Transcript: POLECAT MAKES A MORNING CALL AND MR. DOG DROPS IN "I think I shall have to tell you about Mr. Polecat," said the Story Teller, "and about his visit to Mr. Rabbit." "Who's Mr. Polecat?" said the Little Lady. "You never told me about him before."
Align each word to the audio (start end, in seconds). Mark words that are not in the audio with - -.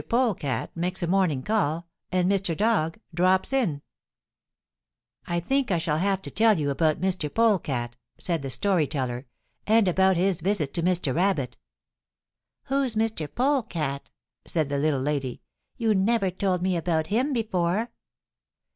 POLECAT 0.09 0.69
MAKES 0.75 1.03
A 1.03 1.07
MORNING 1.07 1.43
CALL 1.43 1.87
AND 2.11 2.27
MR. 2.31 2.57
DOG 2.57 2.99
DROPS 3.13 3.53
IN 3.53 3.83
"I 5.27 5.39
think 5.39 5.69
I 5.69 5.77
shall 5.77 5.99
have 5.99 6.23
to 6.23 6.31
tell 6.31 6.57
you 6.59 6.71
about 6.71 6.99
Mr. 6.99 7.31
Polecat," 7.31 7.95
said 8.17 8.41
the 8.41 8.49
Story 8.49 8.87
Teller, 8.87 9.27
"and 9.67 9.87
about 9.87 10.17
his 10.17 10.41
visit 10.41 10.73
to 10.73 10.81
Mr. 10.81 11.13
Rabbit." 11.13 11.55
"Who's 12.63 12.95
Mr. 12.95 13.27
Polecat?" 13.27 14.09
said 14.45 14.69
the 14.69 14.79
Little 14.79 15.01
Lady. 15.01 15.43
"You 15.77 15.93
never 15.93 16.31
told 16.31 16.63
me 16.63 16.75
about 16.75 17.05
him 17.13 17.31
before." 17.31 17.91